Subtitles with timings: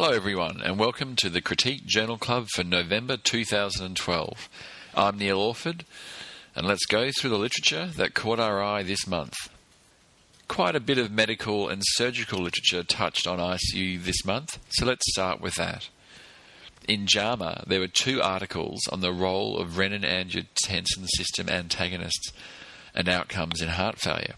[0.00, 4.48] Hello, everyone, and welcome to the Critique Journal Club for November 2012.
[4.94, 5.84] I'm Neil Orford,
[6.54, 9.34] and let's go through the literature that caught our eye this month.
[10.46, 15.10] Quite a bit of medical and surgical literature touched on ICU this month, so let's
[15.10, 15.88] start with that.
[16.86, 22.32] In JAMA, there were two articles on the role of renin angiotensin system antagonists
[22.94, 24.36] and outcomes in heart failure.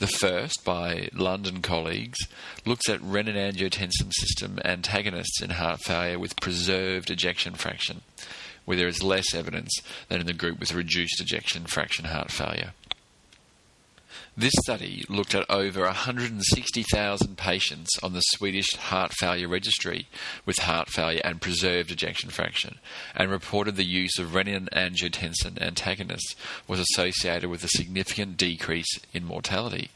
[0.00, 2.16] The first, by Lund and colleagues,
[2.64, 8.00] looks at renin-angiotensin system antagonists in heart failure with preserved ejection fraction,
[8.64, 9.70] where there is less evidence
[10.08, 12.72] than in the group with reduced ejection fraction heart failure.
[14.40, 20.08] This study looked at over 160,000 patients on the Swedish Heart Failure Registry
[20.46, 22.78] with heart failure and preserved ejection fraction
[23.14, 26.36] and reported the use of renin-angiotensin antagonists
[26.66, 29.90] was associated with a significant decrease in mortality.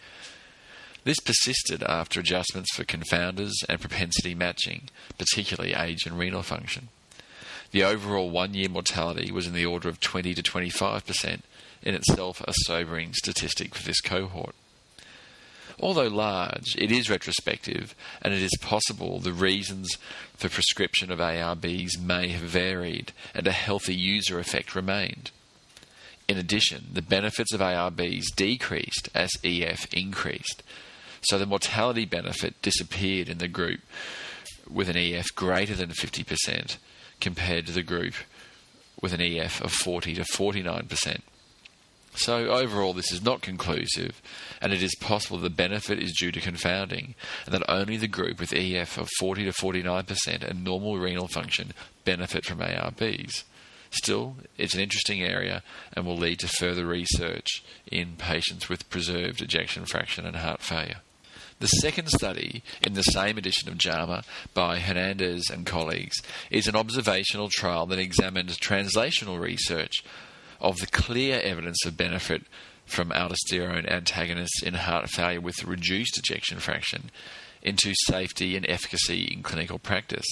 [1.05, 6.89] This persisted after adjustments for confounders and propensity matching, particularly age and renal function.
[7.71, 11.45] The overall one year mortality was in the order of 20 to 25 percent
[11.85, 14.55] in itself a sobering statistic for this cohort.
[15.81, 19.99] Although large, it is retrospective, and it is possible the reasons
[20.37, 25.31] for prescription of ARBs may have varied and a healthy user effect remained.
[26.29, 30.63] In addition, the benefits of ARBs decreased as EF increased,
[31.23, 33.81] so the mortality benefit disappeared in the group
[34.71, 36.77] with an EF greater than 50%
[37.21, 38.15] compared to the group
[39.03, 41.21] with an EF of 40 to 49%.
[42.17, 44.23] So, overall, this is not conclusive,
[44.61, 48.39] and it is possible the benefit is due to confounding, and that only the group
[48.39, 51.73] with EF of 40 to 49% and normal renal function
[52.05, 53.43] benefit from ARBs.
[53.91, 59.41] Still, it's an interesting area and will lead to further research in patients with preserved
[59.41, 61.01] ejection fraction and heart failure.
[61.61, 66.17] The second study in the same edition of JAMA by Hernandez and colleagues
[66.51, 70.05] is an observational trial that examined translational research
[70.65, 72.43] of the clear evidence of benefit
[72.87, 77.11] from aldosterone antagonists in heart failure with reduced ejection fraction
[77.63, 80.25] into safety and efficacy in clinical practice.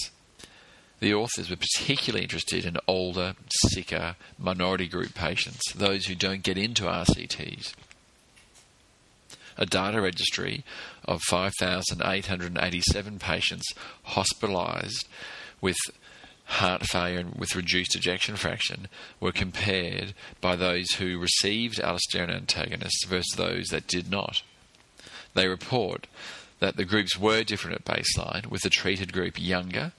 [0.99, 3.35] The authors were particularly interested in older,
[3.69, 7.73] sicker, minority group patients, those who don't get into RCTs.
[9.55, 10.63] A data registry
[11.05, 13.65] of 5,887 patients
[14.07, 15.05] hospitalised
[15.61, 15.77] with
[16.45, 18.87] heart failure with reduced ejection fraction
[19.19, 24.43] were compared by those who received aldosterone antagonists versus those that did not.
[25.33, 26.07] They report
[26.59, 29.93] that the groups were different at baseline, with the treated group younger,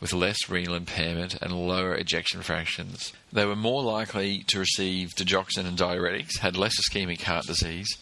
[0.00, 3.12] with less renal impairment and lower ejection fractions.
[3.32, 7.96] They were more likely to receive digoxin and diuretics, had less ischemic heart disease,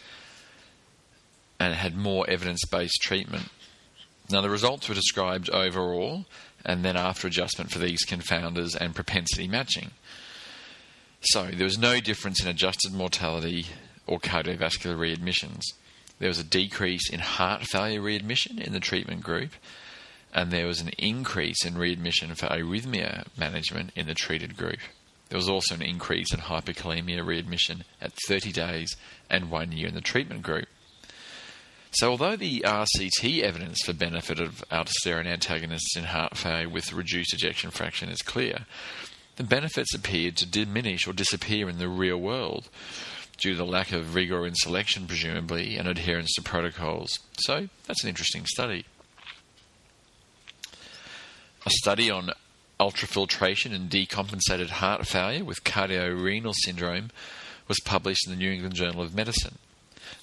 [1.59, 3.51] and had more evidence based treatment.
[4.31, 6.25] Now, the results were described overall
[6.65, 9.91] and then after adjustment for these confounders and propensity matching.
[11.23, 13.67] So there was no difference in adjusted mortality
[14.07, 15.63] or cardiovascular readmissions.
[16.19, 19.53] There was a decrease in heart failure readmission in the treatment group,
[20.33, 24.79] and there was an increase in readmission for arrhythmia management in the treated group.
[25.29, 28.97] There was also an increase in hyperkalemia readmission at 30 days
[29.29, 30.69] and one year in the treatment group.
[31.93, 37.35] So, although the RCT evidence for benefit of aldosterone antagonists in heart failure with reduced
[37.35, 38.67] ejection fraction is clear,
[39.37, 42.69] the benefits appeared to diminish or disappear in the real world
[43.39, 47.19] due to the lack of rigor in selection, presumably, and adherence to protocols.
[47.39, 48.85] So, that's an interesting study.
[51.67, 52.31] A study on
[52.79, 57.11] ultrafiltration and decompensated heart failure with cardiorenal syndrome
[57.67, 59.59] was published in the New England Journal of Medicine.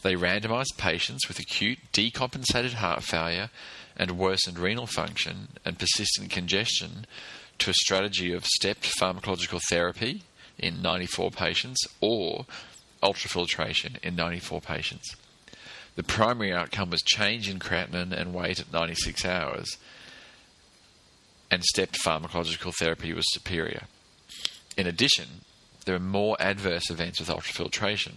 [0.01, 3.49] They randomized patients with acute decompensated heart failure
[3.95, 7.05] and worsened renal function and persistent congestion
[7.59, 10.23] to a strategy of stepped pharmacological therapy
[10.57, 12.45] in 94 patients or
[13.01, 15.15] ultrafiltration in 94 patients.
[15.95, 19.77] The primary outcome was change in creatinine and weight at 96 hours,
[21.49, 23.83] and stepped pharmacological therapy was superior.
[24.77, 25.41] In addition,
[25.85, 28.15] there are more adverse events with ultrafiltration.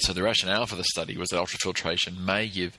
[0.00, 2.78] So the rationale for the study was that ultrafiltration may give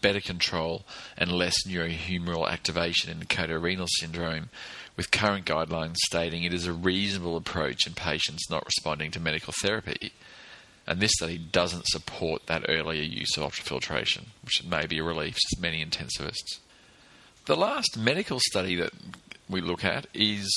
[0.00, 0.84] better control
[1.16, 4.50] and less neurohumoral activation in cardiorenal syndrome,
[4.96, 9.52] with current guidelines stating it is a reasonable approach in patients not responding to medical
[9.60, 10.12] therapy.
[10.86, 15.36] And this study doesn't support that earlier use of ultrafiltration, which may be a relief
[15.36, 16.58] to many intensivists.
[17.46, 18.92] The last medical study that
[19.48, 20.48] we look at is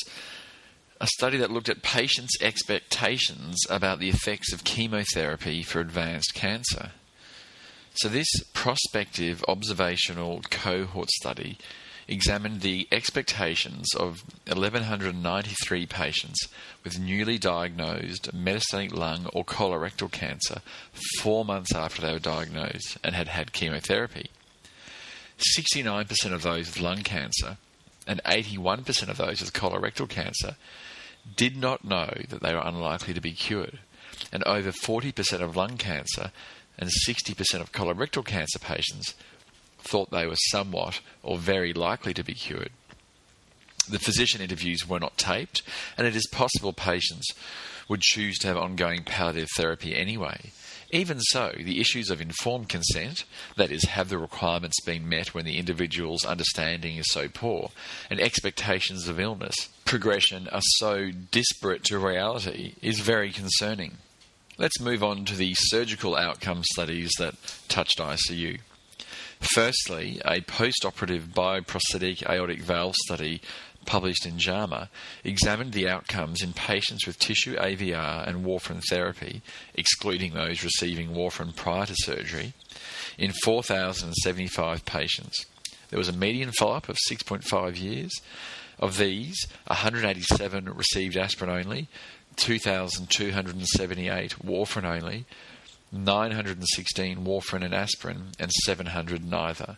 [1.03, 6.91] a study that looked at patients' expectations about the effects of chemotherapy for advanced cancer.
[7.95, 11.57] So, this prospective observational cohort study
[12.07, 16.47] examined the expectations of 1,193 patients
[16.85, 20.61] with newly diagnosed metastatic lung or colorectal cancer
[21.19, 24.29] four months after they were diagnosed and had had chemotherapy.
[25.57, 27.57] 69% of those with lung cancer
[28.07, 30.55] and 81% of those with colorectal cancer
[31.35, 33.79] did not know that they were unlikely to be cured,
[34.31, 36.31] and over 40% of lung cancer
[36.77, 39.13] and 60% of colorectal cancer patients
[39.79, 42.71] thought they were somewhat or very likely to be cured.
[43.89, 45.61] The physician interviews were not taped,
[45.97, 47.27] and it is possible patients
[47.89, 50.51] would choose to have ongoing palliative therapy anyway.
[50.93, 53.25] Even so, the issues of informed consent,
[53.57, 57.71] that is, have the requirements been met when the individual's understanding is so poor,
[58.11, 59.55] and expectations of illness
[59.85, 63.97] progression are so disparate to reality, is very concerning.
[64.59, 67.33] Let's move on to the surgical outcome studies that
[67.67, 68.59] touched ICU.
[69.55, 73.41] Firstly, a post operative bioprosthetic aortic valve study
[73.85, 74.89] published in JAMA
[75.23, 79.41] examined the outcomes in patients with tissue AVR and warfarin therapy,
[79.75, 82.53] excluding those receiving warfarin prior to surgery,
[83.17, 85.45] in 4,075 patients.
[85.89, 88.11] There was a median follow up of 6.5 years.
[88.79, 89.37] Of these,
[89.67, 91.87] 187 received aspirin only,
[92.37, 95.25] 2,278 warfarin only,
[95.91, 99.77] 916 warfarin and aspirin, and 700 neither.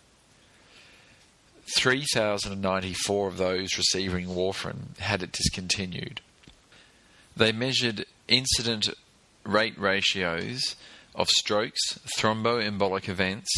[1.74, 6.22] 3,094 of those receiving warfarin had it discontinued.
[7.36, 8.90] They measured incident
[9.44, 10.76] rate ratios
[11.16, 13.50] of strokes, thromboembolic events,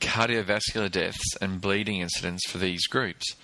[0.00, 3.34] cardiovascular deaths, and bleeding incidents for these groups,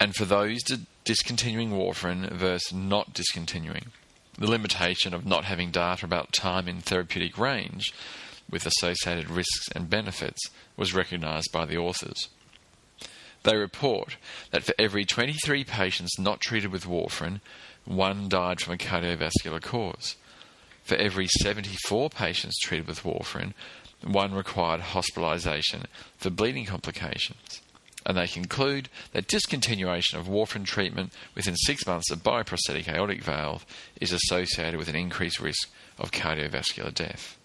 [0.00, 0.60] and for those
[1.04, 3.92] discontinuing warfarin versus not discontinuing
[4.38, 7.92] the limitation of not having data about time in therapeutic range
[8.50, 12.28] with associated risks and benefits was recognised by the authors.
[13.42, 14.16] They report
[14.50, 17.40] that for every 23 patients not treated with warfarin,
[17.84, 20.16] one died from a cardiovascular cause.
[20.82, 23.54] For every 74 patients treated with warfarin,
[24.02, 25.84] one required hospitalisation
[26.16, 27.60] for bleeding complications
[28.06, 33.66] and they conclude that discontinuation of warfarin treatment within six months of bioprosthetic aortic valve
[34.00, 35.68] is associated with an increased risk
[35.98, 37.36] of cardiovascular death.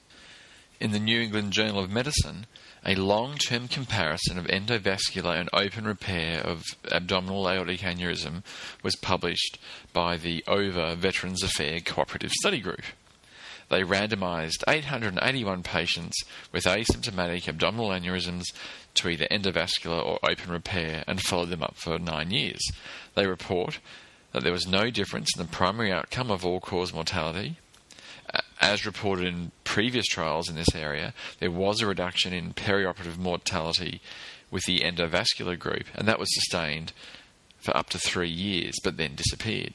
[0.79, 2.45] In the New England Journal of Medicine,
[2.85, 8.43] a long term comparison of endovascular and open repair of abdominal aortic aneurysm
[8.81, 9.59] was published
[9.93, 12.83] by the OVER Veterans Affairs Cooperative Study Group.
[13.69, 16.17] They randomized 881 patients
[16.51, 18.43] with asymptomatic abdominal aneurysms
[18.95, 22.59] to either endovascular or open repair and followed them up for nine years.
[23.15, 23.79] They report
[24.33, 27.57] that there was no difference in the primary outcome of all cause mortality.
[28.61, 34.01] As reported in previous trials in this area, there was a reduction in perioperative mortality
[34.51, 36.93] with the endovascular group, and that was sustained
[37.59, 39.73] for up to three years but then disappeared.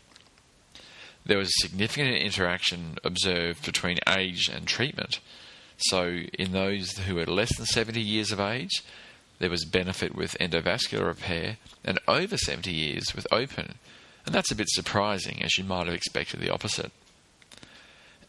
[1.25, 5.19] There was a significant interaction observed between age and treatment.
[5.79, 8.85] So, in those who were less than 70 years of age,
[9.41, 13.75] there was benefit with endovascular repair, and over 70 years with open.
[14.25, 16.93] And that's a bit surprising, as you might have expected the opposite.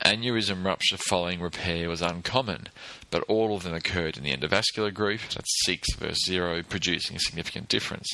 [0.06, 2.68] Aneurysm rupture following repair was uncommon,
[3.10, 7.20] but all of them occurred in the endovascular group, that's 6 versus 0, producing a
[7.20, 8.08] significant difference.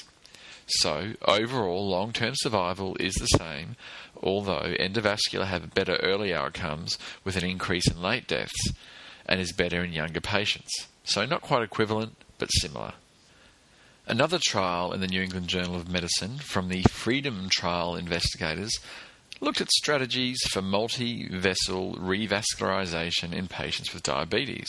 [0.65, 3.75] So, overall, long term survival is the same,
[4.21, 8.71] although endovascular have better early outcomes with an increase in late deaths
[9.25, 10.87] and is better in younger patients.
[11.03, 12.93] So, not quite equivalent, but similar.
[14.07, 18.79] Another trial in the New England Journal of Medicine from the Freedom Trial investigators
[19.41, 24.67] looked at strategies for multi vessel revascularization in patients with diabetes.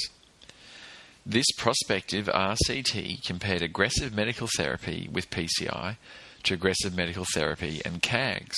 [1.26, 5.96] This prospective RCT compared aggressive medical therapy with PCI
[6.42, 8.54] to aggressive medical therapy and CABGs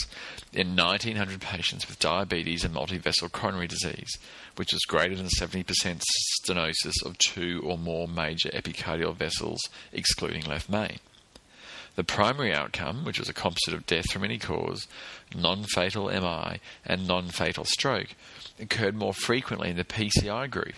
[0.52, 4.18] in 1,900 patients with diabetes and multivessel coronary disease,
[4.56, 6.02] which was greater than 70%
[6.44, 9.60] stenosis of two or more major epicardial vessels,
[9.92, 10.98] excluding left main.
[11.96, 14.86] The primary outcome, which was a composite of death from any cause,
[15.34, 18.14] non fatal MI, and non fatal stroke,
[18.60, 20.74] occurred more frequently in the PCI group,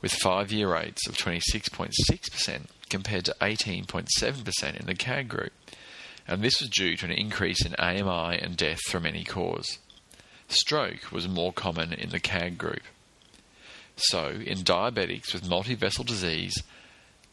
[0.00, 5.52] with five year rates of 26.6% compared to 18.7% in the CABG group
[6.26, 9.78] and this was due to an increase in AMI and death from any cause.
[10.48, 12.82] Stroke was more common in the CABG group.
[13.96, 16.54] So, in diabetics with multivessel disease,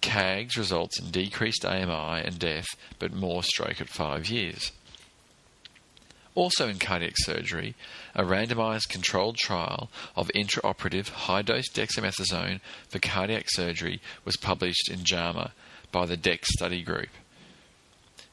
[0.01, 2.67] CABGs results in decreased AMI and death,
[2.99, 4.71] but more stroke at five years.
[6.35, 7.75] Also in cardiac surgery,
[8.15, 15.03] a randomized controlled trial of intraoperative high dose dexamethasone for cardiac surgery was published in
[15.03, 15.51] JAMA
[15.91, 17.09] by the DECS study group.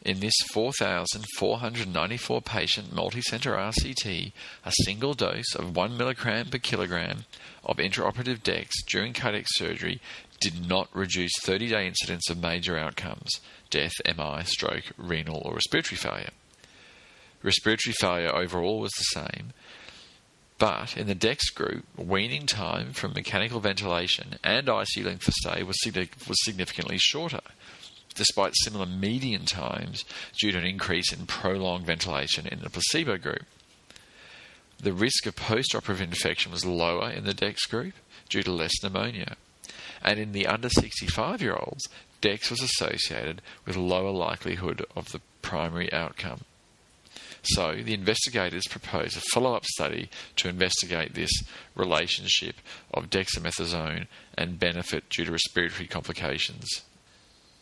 [0.06, 4.32] in this 4,494 patient multicenter RCT,
[4.64, 7.24] a single dose of 1 milligram per kilogram
[7.64, 10.00] of intraoperative DEX during cardiac surgery
[10.40, 13.30] did not reduce 30 day incidence of major outcomes
[13.70, 16.30] death, MI, stroke, renal, or respiratory failure.
[17.42, 19.52] Respiratory failure overall was the same,
[20.58, 25.62] but in the DEX group, weaning time from mechanical ventilation and ICU length of stay
[25.62, 27.40] was, was significantly shorter,
[28.14, 30.04] despite similar median times
[30.40, 33.44] due to an increase in prolonged ventilation in the placebo group.
[34.78, 37.94] The risk of post-operative infection was lower in the DEX group
[38.28, 39.36] due to less pneumonia.
[40.06, 41.86] And in the under 65 year olds,
[42.20, 46.42] DEX was associated with lower likelihood of the primary outcome.
[47.42, 51.30] So the investigators proposed a follow up study to investigate this
[51.74, 52.56] relationship
[52.92, 56.66] of dexamethasone and benefit due to respiratory complications.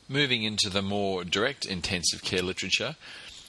[0.09, 2.97] Moving into the more direct intensive care literature,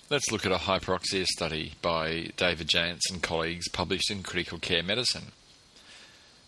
[0.10, 4.84] let's look at a hyperoxia study by David Janz and colleagues published in Critical Care
[4.84, 5.32] Medicine.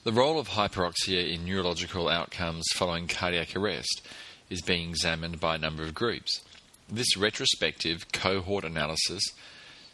[0.04, 4.02] The role of hyperoxia in neurological outcomes following cardiac arrest
[4.50, 6.42] is being examined by a number of groups.
[6.88, 9.22] This retrospective cohort analysis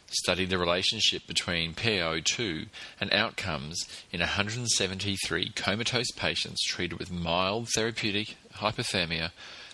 [0.06, 2.68] studied the relationship between PaO2
[3.00, 9.30] and outcomes in 173 comatose patients treated with mild therapeutic hypothermia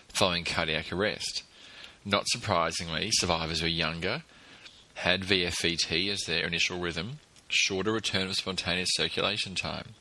[0.09, 1.43] following cardiac arrest.
[2.05, 4.23] Not surprisingly, survivors were younger,
[4.95, 7.19] had VFVT as their initial rhythm,
[7.49, 9.95] shorter return of spontaneous circulation time.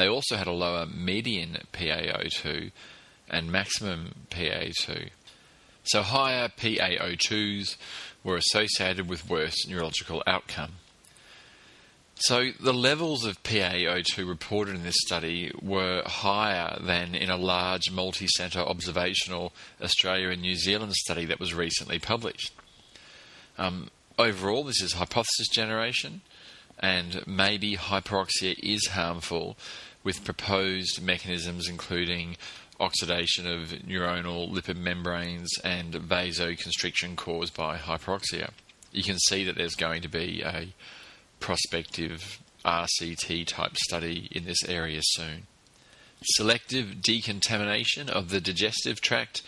[0.00, 2.72] They also had a lower median PaO2
[3.28, 5.10] and maximum PaO2.
[5.82, 7.76] So higher PaO2s
[8.24, 10.76] were associated with worse neurological outcome.
[12.14, 17.90] So the levels of PaO2 reported in this study were higher than in a large
[17.90, 19.52] multi-centre observational
[19.82, 22.54] Australia and New Zealand study that was recently published.
[23.58, 26.22] Um, overall, this is hypothesis generation,
[26.80, 29.56] and maybe hyperoxia is harmful
[30.02, 32.36] with proposed mechanisms including
[32.78, 38.50] oxidation of neuronal lipid membranes and vasoconstriction caused by hyperoxia.
[38.90, 40.68] You can see that there's going to be a
[41.38, 45.46] prospective RCT type study in this area soon.
[46.22, 49.42] Selective decontamination of the digestive tract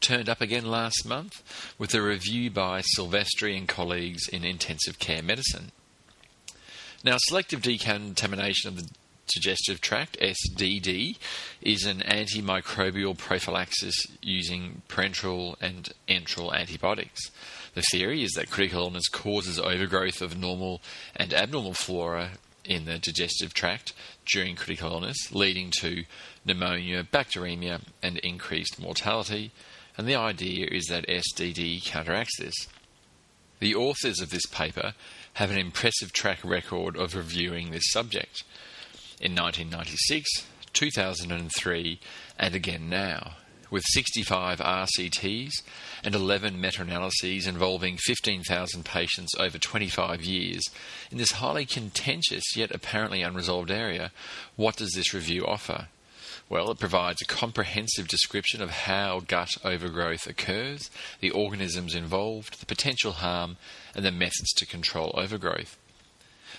[0.00, 1.42] turned up again last month
[1.78, 5.72] with a review by Silvestri and colleagues in intensive care medicine.
[7.02, 8.88] Now, selective decontamination of the
[9.34, 11.16] digestive tract, SDD,
[11.62, 17.30] is an antimicrobial prophylaxis using parenteral and enteral antibiotics.
[17.74, 20.80] The theory is that critical illness causes overgrowth of normal
[21.14, 22.32] and abnormal flora
[22.64, 23.92] in the digestive tract
[24.26, 26.04] during critical illness, leading to
[26.44, 29.52] pneumonia, bacteremia, and increased mortality.
[29.96, 32.54] And the idea is that SDD counteracts this.
[33.60, 34.94] The authors of this paper
[35.34, 38.42] have an impressive track record of reviewing this subject
[39.20, 42.00] in 1996, 2003,
[42.38, 43.36] and again now,
[43.70, 45.52] with 65 RCTs
[46.02, 50.62] and 11 meta analyses involving 15,000 patients over 25 years.
[51.10, 54.10] In this highly contentious yet apparently unresolved area,
[54.56, 55.88] what does this review offer?
[56.48, 62.66] Well, it provides a comprehensive description of how gut overgrowth occurs, the organisms involved, the
[62.66, 63.56] potential harm,
[63.94, 65.78] and the methods to control overgrowth.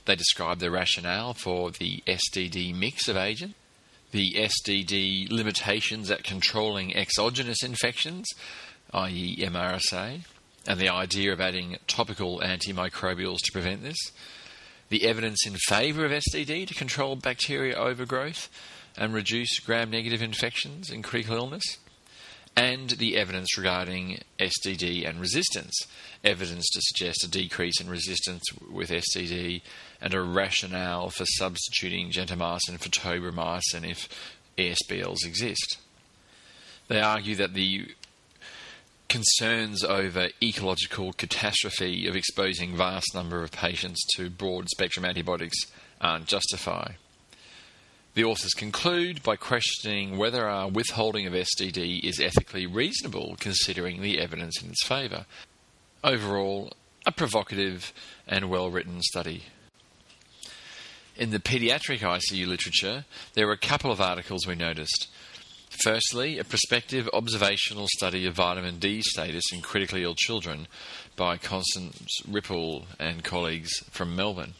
[0.05, 3.55] They describe the rationale for the SDD mix of agents,
[4.11, 8.27] the SDD limitations at controlling exogenous infections,
[8.93, 10.21] i.e., MRSA,
[10.67, 14.11] and the idea of adding topical antimicrobials to prevent this,
[14.89, 18.49] the evidence in favour of SDD to control bacteria overgrowth
[18.97, 21.77] and reduce gram negative infections in critical illness,
[22.55, 25.73] and the evidence regarding SDD and resistance.
[26.23, 29.61] Evidence to suggest a decrease in resistance with SDD
[30.01, 34.09] and a rationale for substituting gentamicin for tobramycin if
[34.57, 35.77] ESBLs exist.
[36.87, 37.95] They argue that the
[39.07, 45.57] concerns over ecological catastrophe of exposing vast number of patients to broad spectrum antibiotics
[45.99, 46.95] aren't justified.
[48.13, 54.19] The authors conclude by questioning whether our withholding of SDD is ethically reasonable considering the
[54.19, 55.25] evidence in its favour.
[56.03, 56.73] Overall,
[57.05, 57.93] a provocative
[58.27, 59.43] and well written study.
[61.15, 65.07] In the paediatric ICU literature, there were a couple of articles we noticed.
[65.69, 70.67] Firstly, a prospective observational study of vitamin D status in critically ill children
[71.15, 74.53] by Constance Rippel and colleagues from Melbourne.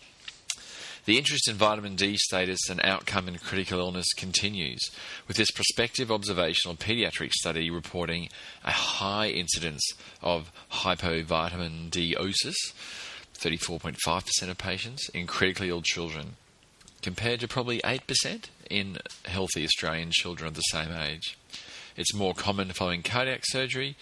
[1.05, 4.79] The interest in vitamin D status and outcome in critical illness continues,
[5.27, 8.29] with this prospective observational pediatric study reporting
[8.63, 9.81] a high incidence
[10.21, 12.55] of hypovitamin Dosis,
[13.35, 16.35] 34.5% of patients, in critically ill children,
[17.01, 21.35] compared to probably 8% in healthy Australian children of the same age.
[21.97, 23.95] It's more common following cardiac surgery.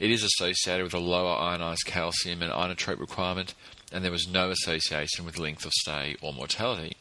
[0.00, 3.54] It is associated with a lower ionised calcium and inotrope requirement
[3.92, 6.96] and there was no association with length of stay or mortality.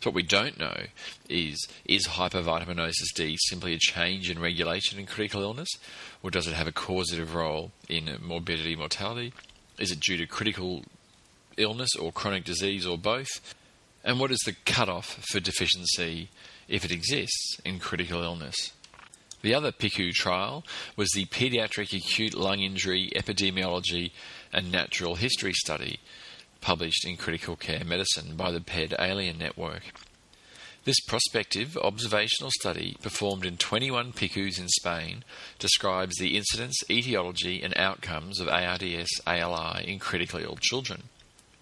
[0.00, 0.86] So what we don't know
[1.28, 5.68] is is hypovitaminosis D simply a change in regulation in critical illness,
[6.22, 9.32] or does it have a causative role in morbidity mortality?
[9.78, 10.84] Is it due to critical
[11.56, 13.54] illness or chronic disease or both?
[14.04, 16.30] And what is the cutoff for deficiency,
[16.66, 18.72] if it exists, in critical illness?
[19.42, 20.64] The other PICU trial
[20.96, 24.12] was the Pediatric Acute Lung Injury Epidemiology
[24.52, 25.98] and Natural History Study,
[26.60, 29.82] published in Critical Care Medicine by the PED Alien Network.
[30.84, 35.24] This prospective observational study, performed in 21 PICUs in Spain,
[35.58, 41.04] describes the incidence, etiology, and outcomes of ARDS ALI in critically ill children.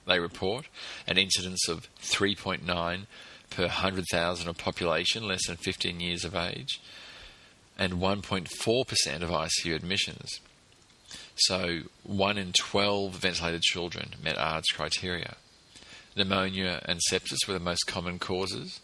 [0.07, 0.67] They report
[1.07, 3.07] an incidence of 3.9
[3.49, 6.81] per 100,000 of population less than 15 years of age,
[7.81, 10.41] and 1.4% of ICU admissions.
[11.35, 15.37] So, 1 in 12 ventilated children met ARDS criteria.
[16.15, 18.81] Pneumonia and sepsis were the most common causes.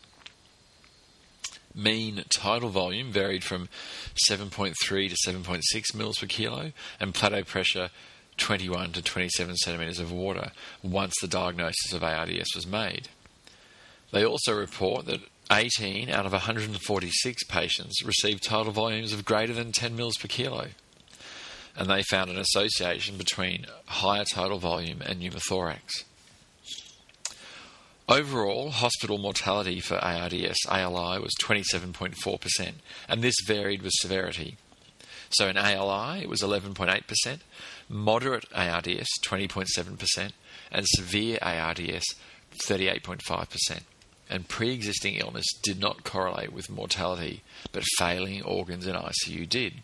[1.75, 3.69] Mean tidal volume varied from
[4.31, 4.75] 7.3
[5.11, 7.91] to 7.6 mils per kilo, and plateau pressure
[8.39, 13.09] 21 to 27 centimetres of water once the diagnosis of ARDS was made.
[14.11, 19.73] They also report that 18 out of 146 patients received tidal volumes of greater than
[19.73, 20.69] 10 mils per kilo
[21.77, 26.05] and they found an association between higher tidal volume and pneumothorax.
[28.09, 32.73] Overall, hospital mortality for ARDS ALI was 27.4%,
[33.09, 34.57] and this varied with severity.
[35.31, 37.41] So in ALI, it was 11.8%,
[37.89, 40.31] moderate ARDS 20.7%,
[40.71, 42.05] and severe ARDS
[42.65, 43.81] 38.5%.
[44.29, 49.75] And pre existing illness did not correlate with mortality, but failing organs in ICU did.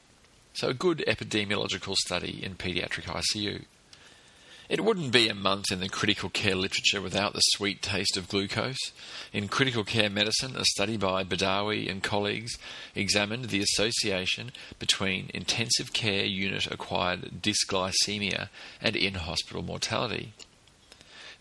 [0.55, 3.65] So, a good epidemiological study in paediatric ICU.
[4.69, 8.29] It wouldn't be a month in the critical care literature without the sweet taste of
[8.29, 8.79] glucose.
[9.31, 12.57] In critical care medicine, a study by Badawi and colleagues
[12.95, 18.49] examined the association between intensive care unit acquired dysglycemia
[18.81, 20.33] and in hospital mortality.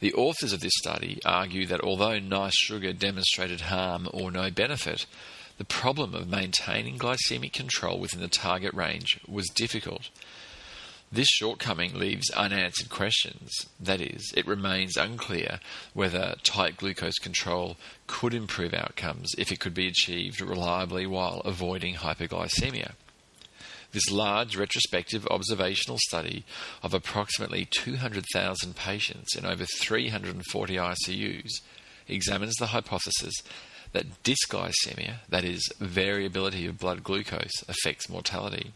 [0.01, 5.05] The authors of this study argue that although NICE-SUGAR demonstrated harm or no benefit,
[5.59, 10.09] the problem of maintaining glycemic control within the target range was difficult.
[11.11, 13.51] This shortcoming leaves unanswered questions.
[13.79, 15.59] That is, it remains unclear
[15.93, 21.95] whether tight glucose control could improve outcomes if it could be achieved reliably while avoiding
[21.95, 22.93] hyperglycemia.
[23.91, 26.45] This large retrospective observational study
[26.81, 31.51] of approximately 200,000 patients in over 340 ICUs
[32.07, 33.33] examines the hypothesis
[33.91, 38.71] that dysglycemia, that is, variability of blood glucose, affects mortality.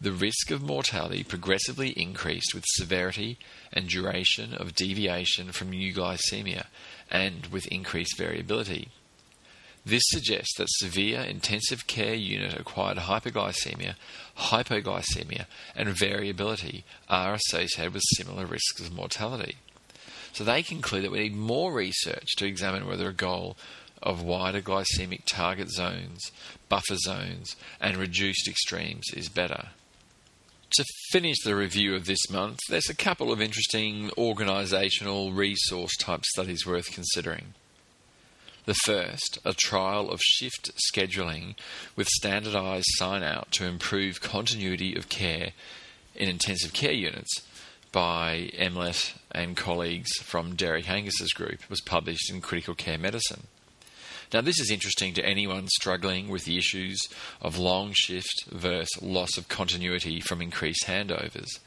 [0.00, 3.38] The risk of mortality progressively increased with severity
[3.72, 6.66] and duration of deviation from euglycemia
[7.10, 8.88] and with increased variability.
[9.88, 13.94] This suggests that severe intensive care unit acquired hyperglycemia,
[14.36, 19.56] hypoglycemia, and variability are associated with similar risks of mortality.
[20.34, 23.56] So they conclude that we need more research to examine whether a goal
[24.02, 26.32] of wider glycemic target zones,
[26.68, 29.68] buffer zones, and reduced extremes is better.
[30.72, 36.26] To finish the review of this month, there's a couple of interesting organisational resource type
[36.26, 37.54] studies worth considering.
[38.68, 41.54] The first, a trial of shift scheduling
[41.96, 45.52] with standardised sign out to improve continuity of care
[46.14, 47.32] in intensive care units
[47.92, 53.44] by Emlet and colleagues from Derek Angus's group, was published in Critical Care Medicine.
[54.34, 57.00] Now, this is interesting to anyone struggling with the issues
[57.40, 61.58] of long shift versus loss of continuity from increased handovers.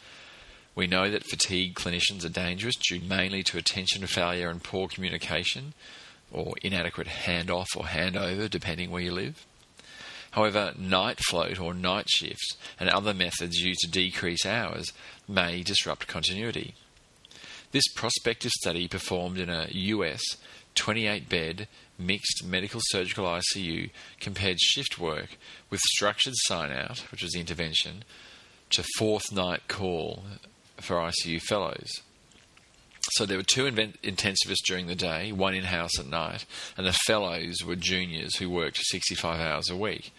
[0.76, 5.74] We know that fatigued clinicians are dangerous due mainly to attention failure and poor communication,
[6.32, 9.46] or inadequate handoff or handover, depending where you live.
[10.32, 14.92] However, night float or night shifts and other methods used to decrease hours
[15.28, 16.74] may disrupt continuity.
[17.72, 20.22] This prospective study performed in a US
[20.76, 21.68] 28 bed
[21.98, 23.90] mixed medical surgical ICU
[24.20, 25.38] compared shift work
[25.70, 28.04] with structured sign out, which was the intervention,
[28.72, 30.24] to fourth night call
[30.78, 31.90] for ICU fellows.
[33.14, 36.46] So there were two invent- intensivists during the day, one in house at night,
[36.78, 40.14] and the fellows were juniors who worked 65 hours a week.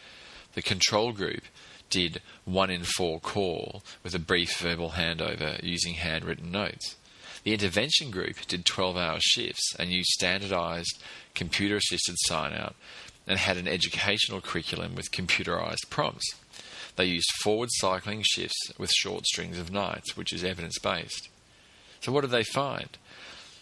[0.55, 1.45] The control group
[1.91, 6.97] did one in four call with a brief verbal handover using handwritten notes.
[7.45, 11.03] The intervention group did 12 hour shifts and used standardized
[11.35, 12.75] computer assisted sign out
[13.27, 16.35] and had an educational curriculum with computerized prompts.
[16.97, 21.29] They used forward cycling shifts with short strings of nights, which is evidence based.
[22.03, 22.99] So, what did they find?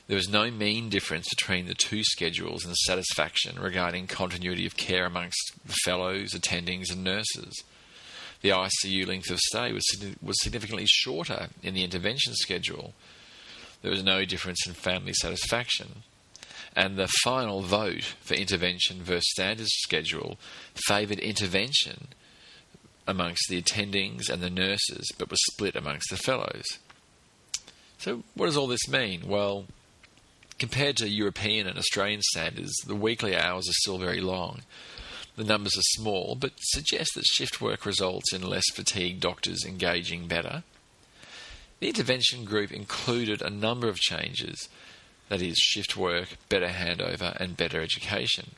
[0.09, 5.07] There was no mean difference between the two schedules in satisfaction regarding continuity of care
[5.07, 7.63] amongst the fellows, attendings, and nurses.
[8.41, 9.85] The ICU length of stay was,
[10.21, 12.95] was significantly shorter in the intervention schedule.
[13.83, 16.03] There was no difference in family satisfaction.
[16.75, 20.39] And the final vote for intervention versus standard schedule
[20.89, 22.09] favoured intervention
[23.07, 26.65] amongst the attendings and the nurses, but was split amongst the fellows.
[28.01, 29.29] So, what does all this mean?
[29.29, 29.67] Well,
[30.59, 34.63] compared to European and Australian standards, the weekly hours are still very long.
[35.37, 40.29] The numbers are small, but suggest that shift work results in less fatigued doctors engaging
[40.29, 40.63] better.
[41.81, 44.71] The intervention group included a number of changes
[45.29, 48.53] that is, shift work, better handover, and better education.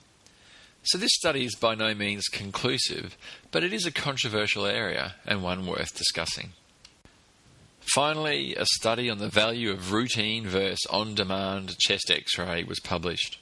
[0.84, 3.16] So, this study is by no means conclusive,
[3.50, 6.52] but it is a controversial area and one worth discussing.
[7.94, 12.80] Finally, a study on the value of routine versus on demand chest x ray was
[12.80, 13.38] published.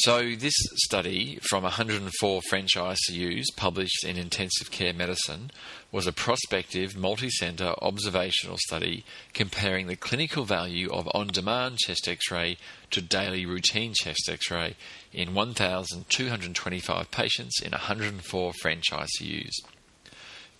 [0.00, 0.52] So, this
[0.84, 5.50] study from 104 French ICUs published in Intensive Care Medicine
[5.90, 12.06] was a prospective multi centre observational study comparing the clinical value of on demand chest
[12.08, 12.58] x ray
[12.90, 14.76] to daily routine chest x ray
[15.14, 19.54] in 1,225 patients in 104 French ICUs.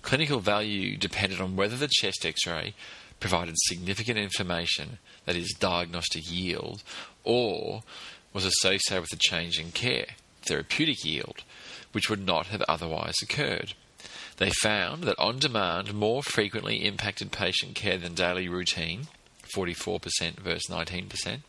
[0.02, 2.74] Clinical value depended on whether the chest x ray
[3.20, 6.82] provided significant information, that is, diagnostic yield,
[7.24, 7.82] or
[8.32, 10.06] was associated with a change in care,
[10.42, 11.42] therapeutic yield,
[11.92, 13.72] which would not have otherwise occurred.
[14.36, 19.08] They found that on demand more frequently impacted patient care than daily routine,
[19.54, 21.40] 44% versus 19%.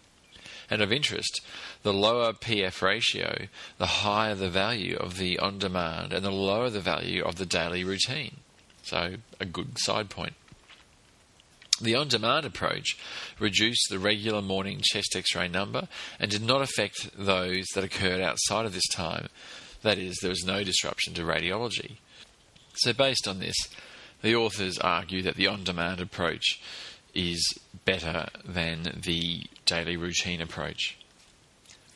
[0.70, 1.42] And of interest,
[1.84, 6.70] the lower PF ratio, the higher the value of the on demand and the lower
[6.70, 8.38] the value of the daily routine.
[8.84, 10.34] So, a good side point.
[11.80, 12.98] The on demand approach
[13.40, 15.88] reduced the regular morning chest x ray number
[16.20, 19.28] and did not affect those that occurred outside of this time.
[19.84, 21.98] That is, there was no disruption to radiology.
[22.76, 23.56] So, based on this,
[24.22, 26.60] the authors argue that the on demand approach
[27.14, 30.98] is better than the daily routine approach.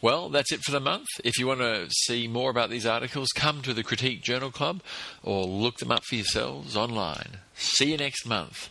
[0.02, 1.08] Well, that's it for the month.
[1.24, 4.82] If you want to see more about these articles, come to the Critique Journal Club
[5.24, 7.38] or look them up for yourselves online.
[7.54, 8.70] See you next month.